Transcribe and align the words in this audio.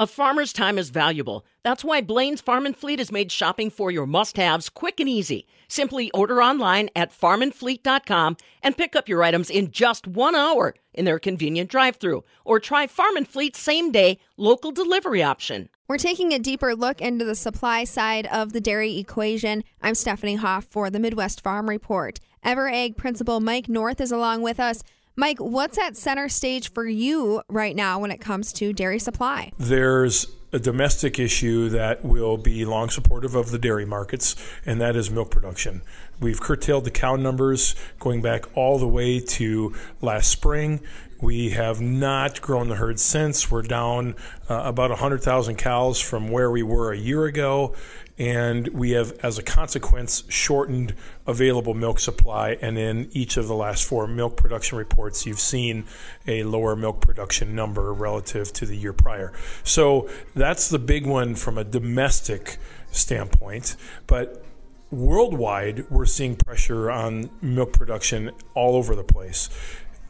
A 0.00 0.06
farmer's 0.06 0.52
time 0.52 0.78
is 0.78 0.90
valuable. 0.90 1.44
That's 1.64 1.82
why 1.82 2.02
Blain's 2.02 2.40
Farm 2.40 2.66
and 2.66 2.76
Fleet 2.76 3.00
has 3.00 3.10
made 3.10 3.32
shopping 3.32 3.68
for 3.68 3.90
your 3.90 4.06
must 4.06 4.36
haves 4.36 4.68
quick 4.68 5.00
and 5.00 5.08
easy. 5.08 5.44
Simply 5.66 6.08
order 6.12 6.40
online 6.40 6.88
at 6.94 7.10
farmandfleet.com 7.10 8.36
and 8.62 8.76
pick 8.76 8.94
up 8.94 9.08
your 9.08 9.24
items 9.24 9.50
in 9.50 9.72
just 9.72 10.06
one 10.06 10.36
hour 10.36 10.76
in 10.94 11.04
their 11.04 11.18
convenient 11.18 11.68
drive 11.68 11.96
through. 11.96 12.22
Or 12.44 12.60
try 12.60 12.86
Farm 12.86 13.16
and 13.16 13.26
Fleet's 13.26 13.58
same 13.58 13.90
day 13.90 14.20
local 14.36 14.70
delivery 14.70 15.24
option. 15.24 15.68
We're 15.88 15.98
taking 15.98 16.32
a 16.32 16.38
deeper 16.38 16.76
look 16.76 17.00
into 17.00 17.24
the 17.24 17.34
supply 17.34 17.82
side 17.82 18.26
of 18.26 18.52
the 18.52 18.60
dairy 18.60 18.98
equation. 18.98 19.64
I'm 19.82 19.96
Stephanie 19.96 20.36
Hoff 20.36 20.66
for 20.66 20.90
the 20.90 21.00
Midwest 21.00 21.40
Farm 21.40 21.68
Report. 21.68 22.20
EverAg 22.44 22.96
principal 22.96 23.40
Mike 23.40 23.68
North 23.68 24.00
is 24.00 24.12
along 24.12 24.42
with 24.42 24.60
us. 24.60 24.84
Mike, 25.18 25.40
what's 25.40 25.76
at 25.78 25.96
center 25.96 26.28
stage 26.28 26.70
for 26.70 26.86
you 26.86 27.42
right 27.48 27.74
now 27.74 27.98
when 27.98 28.12
it 28.12 28.18
comes 28.18 28.52
to 28.52 28.72
dairy 28.72 29.00
supply? 29.00 29.50
There's 29.58 30.28
a 30.52 30.60
domestic 30.60 31.18
issue 31.18 31.68
that 31.70 32.04
will 32.04 32.36
be 32.36 32.64
long 32.64 32.88
supportive 32.88 33.34
of 33.34 33.50
the 33.50 33.58
dairy 33.58 33.84
markets, 33.84 34.36
and 34.64 34.80
that 34.80 34.94
is 34.94 35.10
milk 35.10 35.32
production. 35.32 35.82
We've 36.20 36.40
curtailed 36.40 36.84
the 36.84 36.92
cow 36.92 37.16
numbers 37.16 37.74
going 37.98 38.22
back 38.22 38.56
all 38.56 38.78
the 38.78 38.86
way 38.86 39.18
to 39.18 39.74
last 40.00 40.30
spring. 40.30 40.78
We 41.20 41.50
have 41.50 41.80
not 41.80 42.40
grown 42.40 42.68
the 42.68 42.76
herd 42.76 43.00
since. 43.00 43.50
We're 43.50 43.62
down 43.62 44.14
uh, 44.48 44.62
about 44.64 44.90
100,000 44.90 45.56
cows 45.56 46.00
from 46.00 46.28
where 46.28 46.50
we 46.50 46.62
were 46.62 46.92
a 46.92 46.96
year 46.96 47.24
ago 47.24 47.74
and 48.18 48.66
we 48.68 48.90
have, 48.90 49.12
as 49.22 49.38
a 49.38 49.42
consequence, 49.42 50.24
shortened 50.28 50.94
available 51.26 51.72
milk 51.72 52.00
supply. 52.00 52.58
And 52.60 52.76
in 52.76 53.08
each 53.12 53.36
of 53.36 53.46
the 53.46 53.54
last 53.54 53.84
four 53.84 54.08
milk 54.08 54.36
production 54.36 54.76
reports, 54.76 55.24
you've 55.24 55.38
seen 55.38 55.84
a 56.26 56.42
lower 56.42 56.74
milk 56.74 57.00
production 57.00 57.54
number 57.54 57.92
relative 57.92 58.52
to 58.54 58.66
the 58.66 58.76
year 58.76 58.92
prior. 58.92 59.32
So 59.62 60.10
that's 60.34 60.68
the 60.68 60.80
big 60.80 61.06
one 61.06 61.36
from 61.36 61.58
a 61.58 61.64
domestic 61.64 62.58
standpoint. 62.90 63.76
But 64.08 64.44
worldwide, 64.90 65.88
we're 65.88 66.06
seeing 66.06 66.34
pressure 66.34 66.90
on 66.90 67.30
milk 67.40 67.72
production 67.72 68.32
all 68.54 68.74
over 68.74 68.96
the 68.96 69.04
place. 69.04 69.48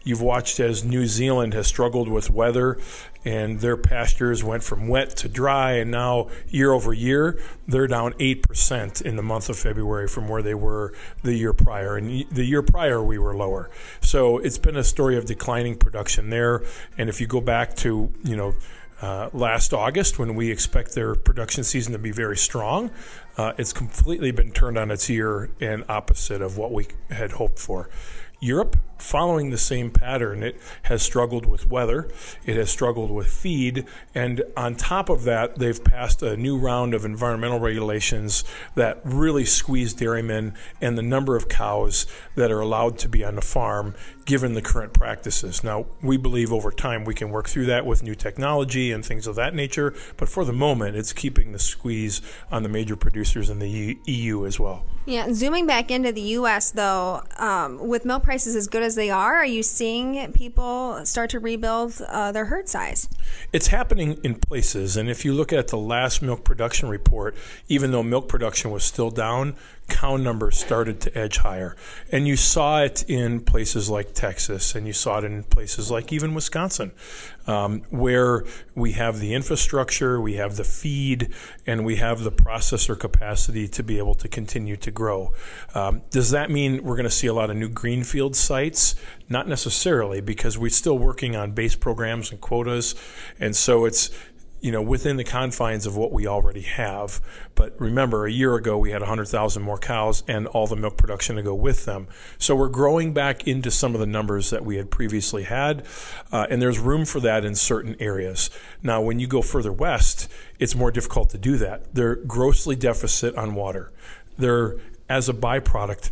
You've 0.08 0.22
watched 0.22 0.58
as 0.58 0.84
New 0.84 1.04
Zealand 1.06 1.52
has 1.52 1.66
struggled 1.66 2.08
with 2.08 2.30
weather 2.30 2.78
and 3.26 3.60
their 3.60 3.76
pastures 3.76 4.42
went 4.42 4.62
from 4.62 4.88
wet 4.88 5.14
to 5.18 5.28
dry, 5.28 5.72
and 5.72 5.90
now 5.90 6.28
year 6.48 6.72
over 6.72 6.94
year, 6.94 7.38
they're 7.66 7.86
down 7.86 8.14
8% 8.14 9.02
in 9.02 9.16
the 9.16 9.22
month 9.22 9.50
of 9.50 9.58
February 9.58 10.08
from 10.08 10.26
where 10.26 10.40
they 10.40 10.54
were 10.54 10.94
the 11.22 11.34
year 11.34 11.52
prior. 11.52 11.98
And 11.98 12.24
the 12.30 12.46
year 12.46 12.62
prior, 12.62 13.02
we 13.02 13.18
were 13.18 13.36
lower. 13.36 13.68
So 14.00 14.38
it's 14.38 14.56
been 14.56 14.78
a 14.78 14.82
story 14.82 15.18
of 15.18 15.26
declining 15.26 15.76
production 15.76 16.30
there. 16.30 16.62
And 16.96 17.10
if 17.10 17.20
you 17.20 17.26
go 17.26 17.42
back 17.42 17.76
to, 17.76 18.10
you 18.24 18.34
know, 18.34 18.54
uh, 19.02 19.28
last 19.34 19.74
August 19.74 20.18
when 20.18 20.34
we 20.34 20.50
expect 20.50 20.94
their 20.94 21.14
production 21.16 21.64
season 21.64 21.92
to 21.92 21.98
be 21.98 22.12
very 22.12 22.36
strong. 22.36 22.90
Uh, 23.36 23.52
it's 23.58 23.74
completely 23.74 24.30
been 24.30 24.52
turned 24.52 24.78
on 24.78 24.90
its 24.90 25.08
ear 25.10 25.50
and 25.60 25.84
opposite 25.88 26.40
of 26.40 26.56
what 26.56 26.72
we 26.72 26.88
had 27.10 27.32
hoped 27.32 27.58
for. 27.58 27.90
Europe, 28.40 28.76
following 28.98 29.50
the 29.50 29.58
same 29.58 29.90
pattern, 29.90 30.42
it 30.42 30.60
has 30.82 31.02
struggled 31.02 31.46
with 31.46 31.68
weather, 31.68 32.10
it 32.44 32.56
has 32.56 32.70
struggled 32.70 33.10
with 33.10 33.28
feed, 33.28 33.86
and 34.14 34.42
on 34.56 34.74
top 34.74 35.08
of 35.08 35.24
that, 35.24 35.58
they've 35.58 35.82
passed 35.82 36.22
a 36.22 36.36
new 36.36 36.58
round 36.58 36.94
of 36.94 37.04
environmental 37.04 37.60
regulations 37.60 38.44
that 38.74 39.00
really 39.04 39.44
squeeze 39.44 39.94
dairymen 39.94 40.54
and 40.80 40.98
the 40.98 41.02
number 41.02 41.36
of 41.36 41.48
cows 41.48 42.06
that 42.34 42.50
are 42.50 42.60
allowed 42.60 42.98
to 42.98 43.08
be 43.08 43.24
on 43.24 43.36
the 43.36 43.42
farm 43.42 43.94
given 44.24 44.52
the 44.52 44.60
current 44.62 44.92
practices. 44.92 45.64
Now, 45.64 45.86
we 46.02 46.18
believe 46.18 46.52
over 46.52 46.70
time 46.70 47.06
we 47.06 47.14
can 47.14 47.30
work 47.30 47.48
through 47.48 47.64
that 47.66 47.86
with 47.86 48.02
new 48.02 48.14
technology 48.14 48.92
and 48.92 49.04
things 49.04 49.26
of 49.26 49.36
that 49.36 49.54
nature, 49.54 49.94
but 50.18 50.28
for 50.28 50.44
the 50.44 50.52
moment, 50.52 50.96
it's 50.96 51.14
keeping 51.14 51.52
the 51.52 51.58
squeeze 51.58 52.20
on 52.52 52.62
the 52.62 52.68
major 52.68 52.94
producers 52.94 53.48
in 53.48 53.58
the 53.58 53.98
EU 54.04 54.44
as 54.44 54.60
well. 54.60 54.84
Yeah, 55.06 55.32
zooming 55.32 55.66
back 55.66 55.90
into 55.90 56.12
the 56.12 56.20
U.S., 56.20 56.70
though, 56.70 57.22
um, 57.38 57.88
with 57.88 58.04
milk 58.04 58.24
prices 58.24 58.54
as 58.54 58.66
good 58.66 58.82
as 58.82 58.87
they 58.94 59.10
are, 59.10 59.36
are 59.36 59.46
you 59.46 59.62
seeing 59.62 60.32
people 60.32 61.04
start 61.04 61.30
to 61.30 61.38
rebuild 61.38 62.00
uh, 62.08 62.32
their 62.32 62.46
herd 62.46 62.68
size? 62.68 63.08
It's 63.52 63.68
happening 63.68 64.18
in 64.22 64.36
places. 64.36 64.96
And 64.96 65.08
if 65.08 65.24
you 65.24 65.32
look 65.32 65.52
at 65.52 65.68
the 65.68 65.78
last 65.78 66.22
milk 66.22 66.44
production 66.44 66.88
report, 66.88 67.36
even 67.68 67.90
though 67.90 68.02
milk 68.02 68.28
production 68.28 68.70
was 68.70 68.84
still 68.84 69.10
down, 69.10 69.56
cow 69.88 70.16
numbers 70.16 70.56
started 70.58 71.00
to 71.00 71.18
edge 71.18 71.38
higher. 71.38 71.74
And 72.12 72.28
you 72.28 72.36
saw 72.36 72.82
it 72.82 73.04
in 73.08 73.40
places 73.40 73.90
like 73.90 74.12
Texas, 74.12 74.74
and 74.74 74.86
you 74.86 74.92
saw 74.92 75.18
it 75.18 75.24
in 75.24 75.42
places 75.44 75.90
like 75.90 76.12
even 76.12 76.34
Wisconsin, 76.34 76.92
um, 77.46 77.82
where 77.90 78.44
we 78.74 78.92
have 78.92 79.18
the 79.18 79.34
infrastructure, 79.34 80.20
we 80.20 80.34
have 80.34 80.56
the 80.56 80.64
feed, 80.64 81.32
and 81.66 81.84
we 81.84 81.96
have 81.96 82.20
the 82.20 82.30
processor 82.30 82.98
capacity 82.98 83.66
to 83.68 83.82
be 83.82 83.98
able 83.98 84.14
to 84.14 84.28
continue 84.28 84.76
to 84.76 84.90
grow. 84.90 85.32
Um, 85.74 86.02
does 86.10 86.30
that 86.30 86.50
mean 86.50 86.84
we're 86.84 86.96
going 86.96 87.04
to 87.04 87.10
see 87.10 87.26
a 87.26 87.34
lot 87.34 87.50
of 87.50 87.56
new 87.56 87.68
greenfield 87.68 88.36
sites? 88.36 88.94
Not 89.28 89.48
necessarily, 89.48 90.20
because 90.20 90.58
we're 90.58 90.70
still 90.70 90.98
working 90.98 91.34
on 91.34 91.52
base 91.52 91.74
programs 91.74 92.30
and 92.30 92.40
quotas. 92.40 92.94
And 93.40 93.56
so 93.56 93.84
it's 93.84 94.10
you 94.60 94.72
know, 94.72 94.82
within 94.82 95.16
the 95.16 95.24
confines 95.24 95.86
of 95.86 95.96
what 95.96 96.12
we 96.12 96.26
already 96.26 96.62
have. 96.62 97.20
But 97.54 97.80
remember, 97.80 98.26
a 98.26 98.30
year 98.30 98.54
ago 98.56 98.76
we 98.76 98.90
had 98.90 99.00
100,000 99.00 99.62
more 99.62 99.78
cows 99.78 100.24
and 100.26 100.46
all 100.48 100.66
the 100.66 100.76
milk 100.76 100.96
production 100.96 101.36
to 101.36 101.42
go 101.42 101.54
with 101.54 101.84
them. 101.84 102.08
So 102.38 102.56
we're 102.56 102.68
growing 102.68 103.12
back 103.12 103.46
into 103.46 103.70
some 103.70 103.94
of 103.94 104.00
the 104.00 104.06
numbers 104.06 104.50
that 104.50 104.64
we 104.64 104.76
had 104.76 104.90
previously 104.90 105.44
had, 105.44 105.86
uh, 106.32 106.46
and 106.50 106.60
there's 106.60 106.78
room 106.78 107.04
for 107.04 107.20
that 107.20 107.44
in 107.44 107.54
certain 107.54 107.96
areas. 108.00 108.50
Now, 108.82 109.00
when 109.00 109.18
you 109.18 109.26
go 109.26 109.42
further 109.42 109.72
west, 109.72 110.28
it's 110.58 110.74
more 110.74 110.90
difficult 110.90 111.30
to 111.30 111.38
do 111.38 111.56
that. 111.58 111.94
They're 111.94 112.16
grossly 112.16 112.76
deficit 112.76 113.36
on 113.36 113.54
water. 113.54 113.92
They're, 114.36 114.76
as 115.08 115.28
a 115.28 115.34
byproduct, 115.34 116.10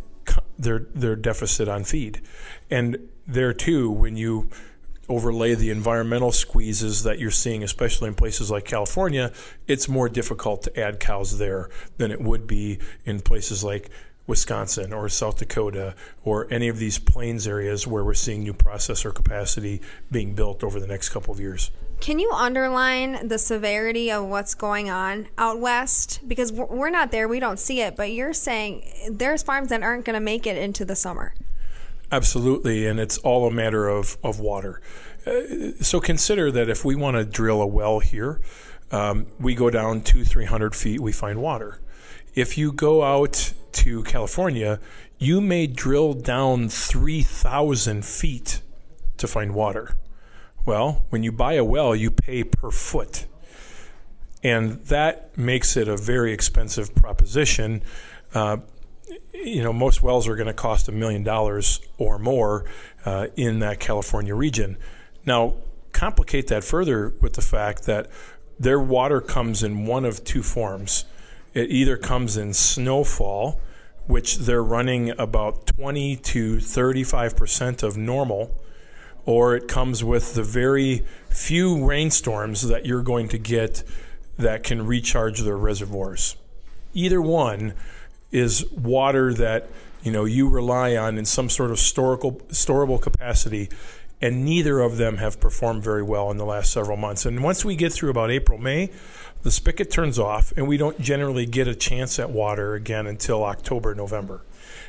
they're, 0.57 0.87
they're 0.93 1.15
deficit 1.15 1.67
on 1.67 1.83
feed. 1.83 2.21
And 2.69 3.09
there 3.27 3.53
too, 3.53 3.91
when 3.91 4.15
you 4.15 4.49
overlay 5.09 5.55
the 5.55 5.69
environmental 5.69 6.31
squeezes 6.31 7.03
that 7.03 7.19
you're 7.19 7.31
seeing, 7.31 7.63
especially 7.63 8.07
in 8.07 8.15
places 8.15 8.51
like 8.51 8.65
California, 8.65 9.31
it's 9.67 9.87
more 9.87 10.09
difficult 10.09 10.63
to 10.63 10.79
add 10.79 10.99
cows 10.99 11.37
there 11.37 11.69
than 11.97 12.11
it 12.11 12.21
would 12.21 12.45
be 12.47 12.79
in 13.05 13.21
places 13.21 13.63
like 13.63 13.89
Wisconsin 14.27 14.91
or 14.91 15.07
South 15.07 15.37
Dakota 15.37 15.95
or 16.23 16.47
any 16.51 16.67
of 16.67 16.77
these 16.77 16.99
plains 16.99 17.47
areas 17.47 17.87
where 17.87 18.03
we're 18.03 18.13
seeing 18.13 18.43
new 18.43 18.53
processor 18.53 19.13
capacity 19.13 19.81
being 20.11 20.33
built 20.33 20.63
over 20.63 20.79
the 20.79 20.87
next 20.87 21.09
couple 21.09 21.33
of 21.33 21.39
years. 21.39 21.71
Can 21.99 22.19
you 22.19 22.31
underline 22.31 23.27
the 23.27 23.39
severity 23.39 24.11
of 24.11 24.25
what's 24.25 24.53
going 24.53 24.89
on 24.89 25.29
out 25.37 25.59
west? 25.59 26.19
Because 26.27 26.51
we're 26.51 26.91
not 26.91 27.11
there, 27.11 27.27
we 27.27 27.39
don't 27.39 27.57
see 27.57 27.81
it, 27.81 27.95
but 27.95 28.11
you're 28.11 28.33
saying 28.33 28.83
there's 29.09 29.41
farms 29.41 29.69
that 29.69 29.81
aren't 29.81 30.05
going 30.05 30.13
to 30.13 30.19
make 30.19 30.45
it 30.45 30.57
into 30.57 30.85
the 30.85 30.95
summer. 30.95 31.33
Absolutely, 32.11 32.87
and 32.87 32.99
it's 32.99 33.17
all 33.19 33.47
a 33.47 33.51
matter 33.51 33.87
of, 33.87 34.17
of 34.23 34.39
water. 34.39 34.81
Uh, 35.25 35.71
so 35.81 35.99
consider 35.99 36.51
that 36.51 36.69
if 36.69 36.85
we 36.85 36.95
want 36.95 37.17
to 37.17 37.25
drill 37.25 37.61
a 37.61 37.67
well 37.67 37.99
here, 37.99 38.39
um, 38.91 39.27
we 39.39 39.55
go 39.55 39.69
down 39.69 40.01
two, 40.01 40.23
three 40.23 40.45
hundred 40.45 40.73
feet, 40.73 41.01
we 41.01 41.11
find 41.11 41.41
water. 41.41 41.81
If 42.33 42.57
you 42.57 42.71
go 42.71 43.03
out 43.03 43.53
to 43.73 44.03
California, 44.03 44.79
you 45.17 45.41
may 45.41 45.67
drill 45.67 46.13
down 46.13 46.69
3,000 46.69 48.05
feet 48.05 48.61
to 49.17 49.27
find 49.27 49.53
water. 49.53 49.97
Well, 50.65 51.05
when 51.09 51.23
you 51.23 51.31
buy 51.31 51.53
a 51.53 51.63
well, 51.63 51.95
you 51.95 52.11
pay 52.11 52.43
per 52.43 52.71
foot. 52.71 53.25
And 54.43 54.83
that 54.85 55.35
makes 55.37 55.75
it 55.75 55.87
a 55.87 55.97
very 55.97 56.31
expensive 56.31 56.93
proposition. 56.93 57.81
Uh, 58.33 58.57
you 59.33 59.63
know, 59.63 59.73
most 59.73 60.03
wells 60.03 60.27
are 60.27 60.35
going 60.35 60.47
to 60.47 60.53
cost 60.53 60.87
a 60.87 60.91
million 60.91 61.23
dollars 61.23 61.79
or 61.97 62.19
more 62.19 62.65
uh, 63.05 63.27
in 63.35 63.59
that 63.59 63.79
California 63.79 64.35
region. 64.35 64.77
Now, 65.25 65.55
complicate 65.91 66.47
that 66.47 66.63
further 66.63 67.13
with 67.21 67.33
the 67.33 67.41
fact 67.41 67.83
that 67.85 68.07
their 68.59 68.79
water 68.79 69.21
comes 69.21 69.63
in 69.63 69.85
one 69.85 70.05
of 70.05 70.23
two 70.23 70.43
forms. 70.43 71.05
It 71.53 71.69
either 71.69 71.97
comes 71.97 72.37
in 72.37 72.53
snowfall, 72.53 73.59
which 74.05 74.37
they're 74.37 74.63
running 74.63 75.11
about 75.19 75.67
20 75.67 76.15
to 76.17 76.59
35 76.59 77.35
percent 77.35 77.83
of 77.83 77.97
normal, 77.97 78.55
or 79.25 79.55
it 79.55 79.67
comes 79.67 80.03
with 80.03 80.33
the 80.33 80.43
very 80.43 81.03
few 81.29 81.85
rainstorms 81.85 82.67
that 82.67 82.85
you're 82.85 83.03
going 83.03 83.27
to 83.29 83.37
get 83.37 83.83
that 84.37 84.63
can 84.63 84.85
recharge 84.85 85.41
their 85.41 85.57
reservoirs. 85.57 86.35
Either 86.93 87.21
one 87.21 87.73
is 88.31 88.69
water 88.71 89.33
that 89.33 89.69
you 90.03 90.11
know 90.11 90.25
you 90.25 90.49
rely 90.49 90.95
on 90.95 91.17
in 91.17 91.25
some 91.25 91.49
sort 91.49 91.71
of 91.71 91.77
storable 91.77 92.41
storable 92.47 93.01
capacity 93.01 93.69
and 94.19 94.43
neither 94.43 94.79
of 94.79 94.97
them 94.97 95.17
have 95.17 95.39
performed 95.39 95.83
very 95.83 96.01
well 96.01 96.31
in 96.31 96.37
the 96.37 96.45
last 96.45 96.71
several 96.71 96.97
months 96.97 97.25
and 97.25 97.43
once 97.43 97.63
we 97.63 97.75
get 97.75 97.91
through 97.91 98.09
about 98.09 98.29
April 98.31 98.57
May 98.57 98.89
the 99.43 99.51
spigot 99.51 99.89
turns 99.89 100.19
off 100.19 100.51
and 100.57 100.67
we 100.67 100.77
don't 100.77 100.99
generally 100.99 101.45
get 101.45 101.67
a 101.67 101.75
chance 101.75 102.19
at 102.19 102.29
water 102.29 102.73
again 102.73 103.07
until 103.07 103.43
October 103.43 103.95
November 103.95 104.41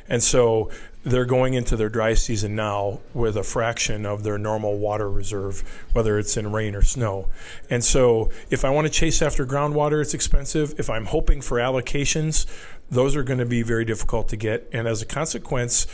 And 0.07 0.23
so 0.23 0.71
they're 1.03 1.25
going 1.25 1.53
into 1.53 1.77
their 1.77 1.89
dry 1.89 2.13
season 2.13 2.55
now 2.55 2.99
with 3.13 3.37
a 3.37 3.43
fraction 3.43 4.05
of 4.05 4.23
their 4.23 4.37
normal 4.37 4.77
water 4.77 5.09
reserve, 5.09 5.63
whether 5.93 6.19
it's 6.19 6.35
in 6.35 6.51
rain 6.51 6.75
or 6.75 6.81
snow. 6.81 7.27
And 7.69 7.83
so 7.83 8.29
if 8.49 8.65
I 8.65 8.69
want 8.69 8.87
to 8.87 8.91
chase 8.91 9.21
after 9.21 9.45
groundwater, 9.45 10.01
it's 10.01 10.13
expensive. 10.13 10.73
If 10.77 10.89
I'm 10.89 11.05
hoping 11.05 11.41
for 11.41 11.57
allocations, 11.57 12.45
those 12.91 13.15
are 13.15 13.23
going 13.23 13.39
to 13.39 13.45
be 13.45 13.61
very 13.61 13.85
difficult 13.85 14.29
to 14.29 14.37
get. 14.37 14.67
And 14.73 14.87
as 14.87 15.01
a 15.01 15.05
consequence, 15.05 15.87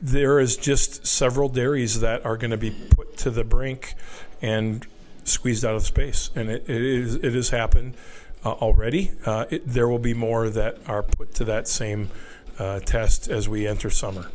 there 0.00 0.40
is 0.40 0.56
just 0.56 1.06
several 1.06 1.48
dairies 1.48 2.00
that 2.00 2.24
are 2.24 2.36
going 2.36 2.50
to 2.50 2.56
be 2.56 2.70
put 2.70 3.16
to 3.18 3.30
the 3.30 3.44
brink 3.44 3.94
and 4.40 4.86
squeezed 5.24 5.64
out 5.64 5.76
of 5.76 5.82
space. 5.82 6.30
And 6.34 6.50
it, 6.50 6.68
it, 6.68 6.82
is, 6.82 7.14
it 7.16 7.34
has 7.34 7.50
happened 7.50 7.94
uh, 8.44 8.52
already. 8.52 9.12
Uh, 9.24 9.46
it, 9.50 9.66
there 9.66 9.88
will 9.88 10.00
be 10.00 10.14
more 10.14 10.48
that 10.50 10.78
are 10.86 11.02
put 11.02 11.34
to 11.36 11.44
that 11.44 11.68
same 11.68 12.10
uh, 12.58 12.80
test 12.80 13.28
as 13.28 13.48
we 13.48 13.66
enter 13.66 13.90
summer. 13.90 14.26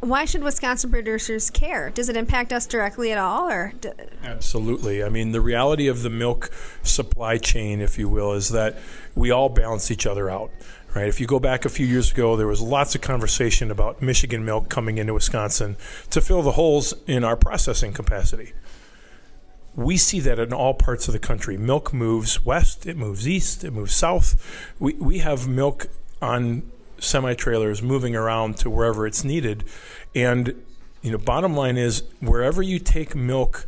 Why 0.00 0.24
should 0.24 0.42
Wisconsin 0.42 0.90
producers 0.90 1.48
care? 1.50 1.90
Does 1.90 2.08
it 2.08 2.16
impact 2.16 2.52
us 2.52 2.66
directly 2.66 3.12
at 3.12 3.18
all, 3.18 3.48
or? 3.48 3.72
D- 3.80 3.90
Absolutely. 4.22 5.02
I 5.02 5.08
mean, 5.08 5.32
the 5.32 5.40
reality 5.40 5.88
of 5.88 6.02
the 6.02 6.10
milk 6.10 6.50
supply 6.82 7.38
chain, 7.38 7.80
if 7.80 7.98
you 7.98 8.08
will, 8.08 8.32
is 8.34 8.50
that 8.50 8.76
we 9.14 9.30
all 9.30 9.48
balance 9.48 9.90
each 9.90 10.06
other 10.06 10.28
out. 10.28 10.50
Right. 10.96 11.08
If 11.08 11.20
you 11.20 11.26
go 11.26 11.38
back 11.38 11.66
a 11.66 11.68
few 11.68 11.84
years 11.84 12.10
ago, 12.10 12.36
there 12.36 12.46
was 12.46 12.62
lots 12.62 12.94
of 12.94 13.02
conversation 13.02 13.70
about 13.70 14.00
Michigan 14.00 14.46
milk 14.46 14.70
coming 14.70 14.96
into 14.96 15.12
Wisconsin 15.12 15.76
to 16.08 16.22
fill 16.22 16.40
the 16.40 16.52
holes 16.52 16.94
in 17.06 17.22
our 17.22 17.36
processing 17.36 17.92
capacity. 17.92 18.54
We 19.74 19.98
see 19.98 20.20
that 20.20 20.38
in 20.38 20.54
all 20.54 20.72
parts 20.72 21.06
of 21.06 21.12
the 21.12 21.18
country. 21.18 21.58
Milk 21.58 21.92
moves 21.92 22.46
west, 22.46 22.86
it 22.86 22.96
moves 22.96 23.28
east, 23.28 23.62
it 23.62 23.72
moves 23.72 23.94
south. 23.94 24.42
We, 24.78 24.94
we 24.94 25.18
have 25.18 25.46
milk 25.46 25.88
on 26.22 26.62
semi 26.98 27.34
trailers 27.34 27.82
moving 27.82 28.16
around 28.16 28.56
to 28.60 28.70
wherever 28.70 29.06
it's 29.06 29.22
needed. 29.22 29.64
And, 30.14 30.64
you 31.02 31.12
know, 31.12 31.18
bottom 31.18 31.54
line 31.54 31.76
is 31.76 32.04
wherever 32.20 32.62
you 32.62 32.78
take 32.78 33.14
milk 33.14 33.66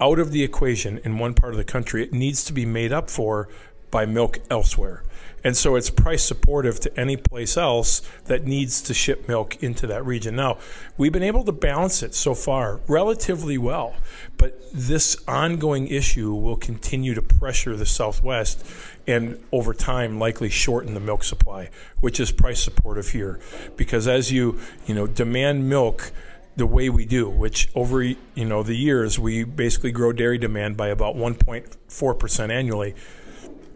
out 0.00 0.18
of 0.18 0.32
the 0.32 0.42
equation 0.42 0.98
in 1.04 1.20
one 1.20 1.32
part 1.32 1.52
of 1.52 1.58
the 1.58 1.64
country, 1.64 2.02
it 2.02 2.12
needs 2.12 2.42
to 2.42 2.52
be 2.52 2.66
made 2.66 2.92
up 2.92 3.08
for 3.08 3.48
by 3.90 4.06
milk 4.06 4.40
elsewhere. 4.50 5.02
And 5.46 5.56
so 5.56 5.76
it's 5.76 5.90
price 5.90 6.24
supportive 6.24 6.80
to 6.80 7.00
any 7.00 7.16
place 7.16 7.56
else 7.56 8.02
that 8.24 8.44
needs 8.44 8.82
to 8.82 8.92
ship 8.92 9.28
milk 9.28 9.62
into 9.62 9.86
that 9.86 10.04
region. 10.04 10.34
Now, 10.34 10.58
we've 10.96 11.12
been 11.12 11.22
able 11.22 11.44
to 11.44 11.52
balance 11.52 12.02
it 12.02 12.16
so 12.16 12.34
far 12.34 12.80
relatively 12.88 13.56
well, 13.56 13.94
but 14.38 14.60
this 14.72 15.16
ongoing 15.28 15.86
issue 15.86 16.34
will 16.34 16.56
continue 16.56 17.14
to 17.14 17.22
pressure 17.22 17.76
the 17.76 17.86
Southwest 17.86 18.66
and 19.06 19.40
over 19.52 19.72
time 19.72 20.18
likely 20.18 20.48
shorten 20.48 20.94
the 20.94 21.00
milk 21.00 21.22
supply, 21.22 21.70
which 22.00 22.18
is 22.18 22.32
price 22.32 22.60
supportive 22.60 23.10
here. 23.10 23.38
Because 23.76 24.08
as 24.08 24.32
you, 24.32 24.58
you 24.86 24.96
know, 24.96 25.06
demand 25.06 25.68
milk 25.68 26.10
the 26.56 26.66
way 26.66 26.88
we 26.88 27.04
do, 27.04 27.28
which 27.28 27.68
over 27.74 28.02
you 28.02 28.16
know 28.34 28.64
the 28.64 28.74
years 28.74 29.16
we 29.16 29.44
basically 29.44 29.92
grow 29.92 30.10
dairy 30.12 30.38
demand 30.38 30.76
by 30.76 30.88
about 30.88 31.14
1.4 31.14 32.18
percent 32.18 32.50
annually 32.50 32.94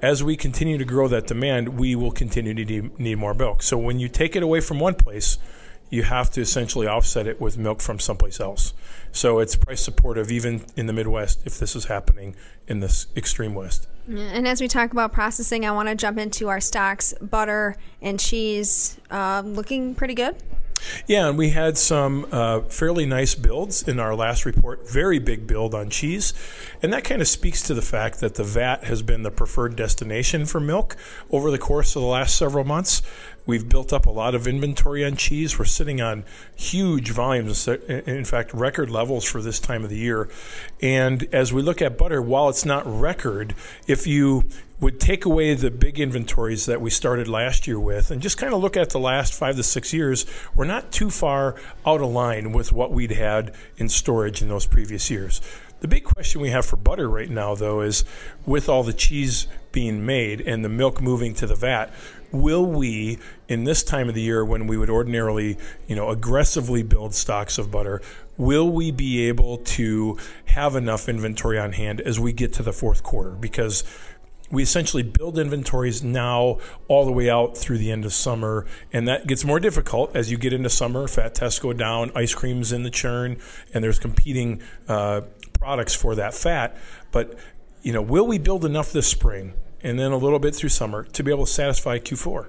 as 0.02 0.22
we 0.22 0.36
continue 0.36 0.78
to 0.78 0.84
grow 0.84 1.08
that 1.08 1.26
demand, 1.26 1.78
we 1.78 1.94
will 1.94 2.10
continue 2.10 2.54
to 2.54 2.90
need 2.98 3.16
more 3.16 3.34
milk. 3.34 3.62
So 3.62 3.76
when 3.76 3.98
you 3.98 4.08
take 4.08 4.34
it 4.36 4.42
away 4.42 4.60
from 4.60 4.80
one 4.80 4.94
place, 4.94 5.38
you 5.90 6.04
have 6.04 6.30
to 6.30 6.40
essentially 6.40 6.86
offset 6.86 7.26
it 7.26 7.40
with 7.40 7.58
milk 7.58 7.82
from 7.82 7.98
someplace 7.98 8.40
else. 8.40 8.72
So 9.12 9.40
it's 9.40 9.56
price 9.56 9.82
supportive 9.82 10.30
even 10.30 10.64
in 10.76 10.86
the 10.86 10.92
Midwest 10.92 11.44
if 11.44 11.58
this 11.58 11.74
is 11.74 11.86
happening 11.86 12.36
in 12.68 12.80
this 12.80 13.08
extreme 13.16 13.54
West. 13.54 13.88
And 14.08 14.46
as 14.46 14.60
we 14.60 14.68
talk 14.68 14.92
about 14.92 15.12
processing, 15.12 15.66
I 15.66 15.72
want 15.72 15.88
to 15.88 15.94
jump 15.94 16.18
into 16.18 16.48
our 16.48 16.60
stocks, 16.60 17.12
butter 17.20 17.76
and 18.00 18.18
cheese, 18.18 18.98
uh, 19.10 19.42
looking 19.44 19.94
pretty 19.94 20.14
good. 20.14 20.36
Yeah, 21.06 21.28
and 21.28 21.38
we 21.38 21.50
had 21.50 21.78
some 21.78 22.26
uh, 22.30 22.60
fairly 22.62 23.06
nice 23.06 23.34
builds 23.34 23.86
in 23.86 23.98
our 23.98 24.14
last 24.14 24.44
report. 24.44 24.90
Very 24.90 25.18
big 25.18 25.46
build 25.46 25.74
on 25.74 25.90
cheese. 25.90 26.32
And 26.82 26.92
that 26.92 27.04
kind 27.04 27.20
of 27.20 27.28
speaks 27.28 27.62
to 27.62 27.74
the 27.74 27.82
fact 27.82 28.20
that 28.20 28.36
the 28.36 28.44
VAT 28.44 28.84
has 28.84 29.02
been 29.02 29.22
the 29.22 29.30
preferred 29.30 29.76
destination 29.76 30.46
for 30.46 30.60
milk 30.60 30.96
over 31.30 31.50
the 31.50 31.58
course 31.58 31.96
of 31.96 32.02
the 32.02 32.08
last 32.08 32.36
several 32.36 32.64
months. 32.64 33.02
We've 33.46 33.68
built 33.68 33.92
up 33.92 34.06
a 34.06 34.10
lot 34.10 34.34
of 34.34 34.46
inventory 34.46 35.04
on 35.04 35.16
cheese. 35.16 35.58
We're 35.58 35.64
sitting 35.64 36.00
on 36.00 36.24
huge 36.54 37.10
volumes, 37.10 37.66
in 37.66 38.24
fact, 38.24 38.54
record 38.54 38.90
levels 38.90 39.24
for 39.24 39.42
this 39.42 39.58
time 39.58 39.82
of 39.82 39.90
the 39.90 39.96
year. 39.96 40.28
And 40.80 41.26
as 41.32 41.52
we 41.52 41.62
look 41.62 41.82
at 41.82 41.98
butter, 41.98 42.22
while 42.22 42.48
it's 42.48 42.64
not 42.64 42.84
record, 42.86 43.54
if 43.86 44.06
you 44.06 44.44
would 44.80 44.98
take 44.98 45.24
away 45.24 45.54
the 45.54 45.70
big 45.70 46.00
inventories 46.00 46.66
that 46.66 46.80
we 46.80 46.90
started 46.90 47.28
last 47.28 47.66
year 47.66 47.78
with 47.78 48.10
and 48.10 48.22
just 48.22 48.38
kind 48.38 48.54
of 48.54 48.60
look 48.60 48.76
at 48.76 48.90
the 48.90 48.98
last 48.98 49.34
five 49.34 49.56
to 49.56 49.62
six 49.62 49.92
years, 49.92 50.24
we're 50.54 50.64
not 50.64 50.90
too 50.90 51.10
far 51.10 51.54
out 51.86 52.00
of 52.00 52.08
line 52.08 52.52
with 52.52 52.72
what 52.72 52.90
we'd 52.90 53.10
had 53.10 53.54
in 53.76 53.88
storage 53.88 54.40
in 54.40 54.48
those 54.48 54.66
previous 54.66 55.10
years. 55.10 55.40
The 55.80 55.88
big 55.88 56.04
question 56.04 56.40
we 56.40 56.50
have 56.50 56.66
for 56.66 56.76
butter 56.76 57.08
right 57.08 57.30
now, 57.30 57.54
though, 57.54 57.80
is 57.80 58.04
with 58.44 58.68
all 58.68 58.82
the 58.82 58.92
cheese 58.92 59.46
being 59.72 60.04
made 60.04 60.40
and 60.42 60.64
the 60.64 60.68
milk 60.68 61.00
moving 61.00 61.34
to 61.34 61.46
the 61.46 61.54
vat, 61.54 61.90
will 62.32 62.66
we, 62.66 63.18
in 63.48 63.64
this 63.64 63.82
time 63.82 64.08
of 64.08 64.14
the 64.14 64.20
year 64.20 64.44
when 64.44 64.66
we 64.66 64.76
would 64.76 64.90
ordinarily, 64.90 65.58
you 65.86 65.96
know, 65.96 66.10
aggressively 66.10 66.82
build 66.82 67.14
stocks 67.14 67.56
of 67.56 67.70
butter, 67.70 68.02
will 68.36 68.70
we 68.70 68.90
be 68.90 69.26
able 69.28 69.58
to 69.58 70.18
have 70.46 70.76
enough 70.76 71.08
inventory 71.08 71.58
on 71.58 71.72
hand 71.72 72.00
as 72.00 72.20
we 72.20 72.32
get 72.32 72.52
to 72.54 72.62
the 72.62 72.72
fourth 72.72 73.02
quarter? 73.02 73.30
Because 73.30 73.82
we 74.50 74.62
essentially 74.62 75.02
build 75.02 75.38
inventories 75.38 76.02
now 76.02 76.58
all 76.88 77.04
the 77.04 77.12
way 77.12 77.30
out 77.30 77.56
through 77.56 77.78
the 77.78 77.90
end 77.90 78.04
of 78.04 78.12
summer, 78.12 78.66
and 78.92 79.06
that 79.06 79.26
gets 79.26 79.44
more 79.44 79.60
difficult 79.60 80.14
as 80.14 80.30
you 80.30 80.38
get 80.38 80.52
into 80.52 80.68
summer. 80.68 81.06
Fat 81.06 81.34
tests 81.34 81.58
go 81.58 81.72
down, 81.72 82.10
ice 82.14 82.34
cream's 82.34 82.72
in 82.72 82.82
the 82.82 82.90
churn, 82.90 83.38
and 83.72 83.84
there's 83.84 83.98
competing 83.98 84.60
uh, 84.88 85.22
products 85.58 85.94
for 85.94 86.14
that 86.16 86.34
fat. 86.34 86.76
But 87.12 87.38
you 87.82 87.92
know, 87.92 88.02
will 88.02 88.26
we 88.26 88.38
build 88.38 88.64
enough 88.64 88.92
this 88.92 89.06
spring 89.06 89.54
and 89.82 89.98
then 89.98 90.12
a 90.12 90.16
little 90.16 90.38
bit 90.38 90.54
through 90.54 90.68
summer 90.68 91.04
to 91.04 91.22
be 91.22 91.30
able 91.30 91.46
to 91.46 91.52
satisfy 91.52 91.98
Q4? 91.98 92.48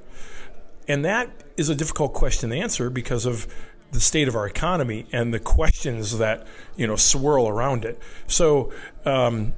And 0.87 1.05
that 1.05 1.29
is 1.55 1.69
a 1.69 1.75
difficult 1.75 2.13
question 2.13 2.49
to 2.49 2.57
answer 2.57 2.89
because 2.89 3.25
of 3.25 3.47
the 3.91 3.99
state 3.99 4.27
of 4.27 4.35
our 4.35 4.47
economy 4.47 5.05
and 5.11 5.33
the 5.33 5.39
questions 5.39 6.17
that 6.17 6.47
you 6.75 6.87
know 6.87 6.95
swirl 6.95 7.47
around 7.47 7.85
it. 7.85 7.99
So 8.27 8.71
um, 9.05 9.53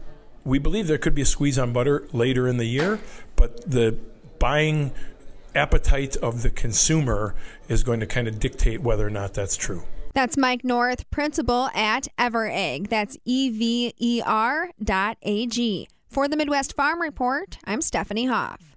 we 0.45 0.59
believe 0.59 0.87
there 0.87 0.97
could 0.97 1.15
be 1.15 1.21
a 1.21 1.25
squeeze 1.25 1.57
on 1.57 1.73
butter 1.73 2.07
later 2.11 2.47
in 2.47 2.57
the 2.57 2.65
year, 2.65 2.99
but 3.35 3.69
the 3.69 3.97
buying 4.39 4.91
appetite 5.55 6.15
of 6.17 6.41
the 6.41 6.49
consumer 6.49 7.35
is 7.67 7.83
going 7.83 7.99
to 7.99 8.05
kind 8.05 8.27
of 8.27 8.39
dictate 8.39 8.81
whether 8.81 9.05
or 9.05 9.09
not 9.09 9.33
that's 9.33 9.55
true. 9.55 9.83
That's 10.13 10.37
Mike 10.37 10.63
North, 10.63 11.09
principal 11.09 11.69
at 11.73 12.07
EverAg. 12.19 12.89
That's 12.89 13.17
E 13.25 13.49
V 13.49 13.93
E 13.97 14.21
R 14.25 14.69
dot 14.83 15.17
A 15.23 15.47
G. 15.47 15.87
For 16.09 16.27
the 16.27 16.37
Midwest 16.37 16.75
Farm 16.75 17.01
Report, 17.01 17.57
I'm 17.65 17.81
Stephanie 17.81 18.27
Hoff. 18.27 18.72